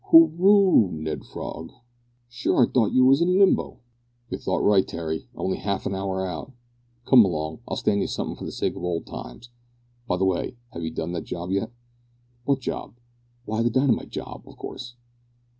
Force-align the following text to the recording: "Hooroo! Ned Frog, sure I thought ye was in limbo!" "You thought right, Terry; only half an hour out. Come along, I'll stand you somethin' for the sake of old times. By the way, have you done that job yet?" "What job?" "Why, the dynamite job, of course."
"Hooroo! 0.11 0.89
Ned 0.93 1.23
Frog, 1.25 1.71
sure 2.27 2.63
I 2.63 2.65
thought 2.65 2.91
ye 2.91 3.01
was 3.01 3.21
in 3.21 3.37
limbo!" 3.37 3.81
"You 4.31 4.39
thought 4.39 4.63
right, 4.63 4.87
Terry; 4.87 5.27
only 5.35 5.57
half 5.57 5.85
an 5.85 5.93
hour 5.93 6.25
out. 6.25 6.53
Come 7.05 7.23
along, 7.23 7.59
I'll 7.67 7.75
stand 7.77 8.01
you 8.01 8.07
somethin' 8.07 8.35
for 8.37 8.45
the 8.45 8.51
sake 8.51 8.75
of 8.75 8.83
old 8.83 9.05
times. 9.05 9.51
By 10.07 10.17
the 10.17 10.25
way, 10.25 10.57
have 10.71 10.81
you 10.83 10.89
done 10.89 11.11
that 11.11 11.25
job 11.25 11.51
yet?" 11.51 11.69
"What 12.45 12.61
job?" 12.61 12.95
"Why, 13.45 13.61
the 13.61 13.69
dynamite 13.69 14.09
job, 14.09 14.41
of 14.47 14.57
course." 14.57 14.95